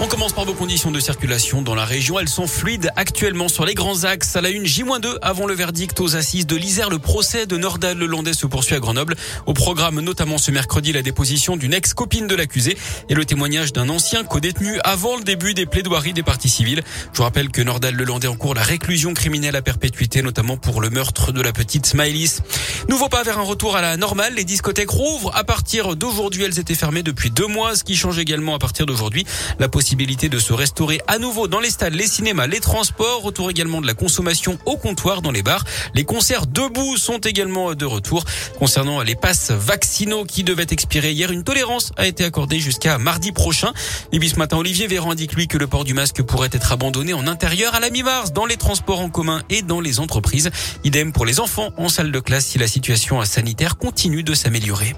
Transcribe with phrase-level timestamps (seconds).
[0.00, 2.20] On commence par vos conditions de circulation dans la région.
[2.20, 4.36] Elles sont fluides actuellement sur les grands axes.
[4.36, 6.88] À la une J-2 avant le verdict aux assises de l'Isère.
[6.88, 9.16] Le procès de Nordal Lelandais se poursuit à Grenoble.
[9.46, 13.88] Au programme notamment ce mercredi la déposition d'une ex-copine de l'accusé et le témoignage d'un
[13.88, 16.82] ancien co-détenu avant le début des plaidoiries des parties civiles.
[17.12, 20.90] Je vous rappelle que Nordal Lelandais encourt la réclusion criminelle à perpétuité, notamment pour le
[20.90, 22.38] meurtre de la petite Smileys.
[22.88, 24.34] Nouveau pas vers un retour à la normale.
[24.36, 26.44] Les discothèques rouvrent à partir d'aujourd'hui.
[26.44, 29.26] Elles étaient fermées depuis deux mois, ce qui change également à partir d'aujourd'hui.
[29.58, 33.22] La possibilité de se restaurer à nouveau dans les stades, les cinémas, les transports.
[33.22, 35.64] Retour également de la consommation au comptoir dans les bars.
[35.94, 38.24] Les concerts debout sont également de retour.
[38.58, 43.32] Concernant les passes vaccinaux qui devaient expirer hier, une tolérance a été accordée jusqu'à mardi
[43.32, 43.72] prochain.
[44.12, 46.72] Et puis ce matin, Olivier Véran indique lui que le port du masque pourrait être
[46.72, 50.50] abandonné en intérieur à la mi-mars dans les transports en commun et dans les entreprises.
[50.84, 54.94] Idem pour les enfants en salle de classe si la situation sanitaire continue de s'améliorer.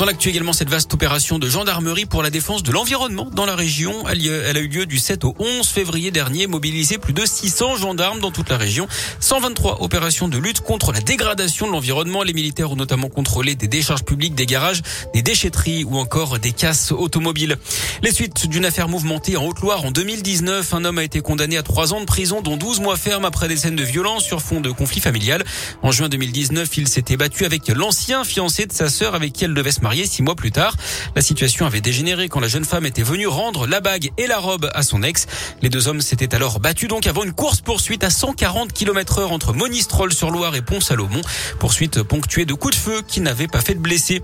[0.00, 3.54] Dans l'actu également, cette vaste opération de gendarmerie pour la défense de l'environnement dans la
[3.54, 4.08] région.
[4.08, 8.18] Elle, a eu lieu du 7 au 11 février dernier, mobilisé plus de 600 gendarmes
[8.18, 8.88] dans toute la région.
[9.20, 12.22] 123 opérations de lutte contre la dégradation de l'environnement.
[12.22, 14.80] Les militaires ont notamment contrôlé des décharges publiques, des garages,
[15.12, 17.58] des déchetteries ou encore des casses automobiles.
[18.02, 21.62] Les suites d'une affaire mouvementée en Haute-Loire en 2019, un homme a été condamné à
[21.62, 24.62] 3 ans de prison, dont 12 mois ferme après des scènes de violence sur fond
[24.62, 25.44] de conflit familial.
[25.82, 29.52] En juin 2019, il s'était battu avec l'ancien fiancé de sa sœur avec qui elle
[29.52, 30.74] devait se marier six mois plus tard.
[31.14, 34.38] La situation avait dégénéré quand la jeune femme était venue rendre la bague et la
[34.38, 35.26] robe à son ex.
[35.62, 39.32] Les deux hommes s'étaient alors battus donc avant une course poursuite à 140 km heure
[39.32, 41.20] entre Monistrol sur Loire et Pont-Salomon.
[41.58, 44.22] Poursuite ponctuée de coups de feu qui n'avaient pas fait de blessés.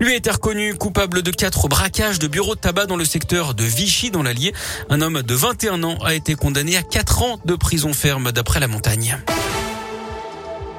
[0.00, 3.54] Lui a été reconnu coupable de quatre braquages de bureaux de tabac dans le secteur
[3.54, 4.52] de Vichy dans l'Allier.
[4.90, 8.60] Un homme de 21 ans a été condamné à 4 ans de prison ferme d'après
[8.60, 9.18] la montagne.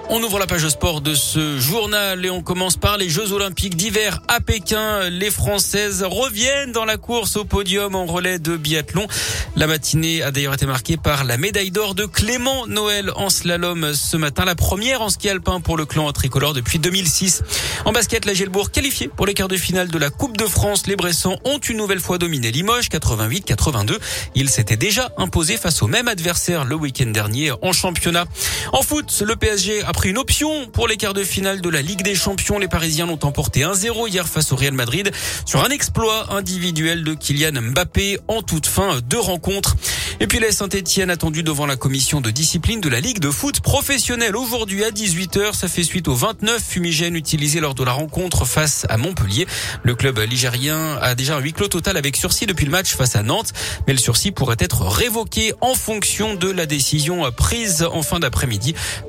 [0.09, 3.75] On ouvre la page sport de ce journal et on commence par les Jeux Olympiques
[3.75, 5.09] d'hiver à Pékin.
[5.09, 9.08] Les Françaises reviennent dans la course au podium en relais de biathlon.
[9.56, 13.93] La matinée a d'ailleurs été marquée par la médaille d'or de Clément Noël en slalom
[13.93, 17.42] ce matin, la première en ski alpin pour le clan tricolore depuis 2006.
[17.86, 20.86] En basket, la Gelbourg qualifiée pour les quarts de finale de la Coupe de France.
[20.86, 23.98] Les Bressans ont une nouvelle fois dominé Limoges 88-82.
[24.36, 28.26] Ils s'étaient déjà imposés face au même adversaire le week-end dernier en championnat.
[28.73, 31.81] En foot, le PSG a pris une option pour les quarts de finale de la
[31.81, 32.58] Ligue des Champions.
[32.58, 35.11] Les Parisiens l'ont emporté 1-0 hier face au Real Madrid
[35.45, 39.75] sur un exploit individuel de Kylian Mbappé en toute fin de rencontre.
[40.20, 43.59] Et puis la Saint-Etienne attendu devant la commission de discipline de la Ligue de foot
[43.59, 45.54] professionnelle aujourd'hui à 18h.
[45.54, 49.45] Ça fait suite aux 29 fumigènes utilisés lors de la rencontre face à Montpellier.
[49.83, 53.15] Le club ligérien a déjà un huis clos total avec sursis depuis le match face
[53.15, 53.54] à Nantes.
[53.87, 58.55] Mais le sursis pourrait être révoqué en fonction de la décision prise en fin d'après-midi.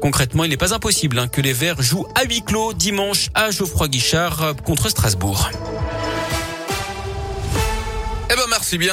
[0.01, 3.51] Concrètement, il n'est pas impossible hein, que les Verts jouent à huis clos dimanche à
[3.51, 5.51] Geoffroy Guichard contre Strasbourg.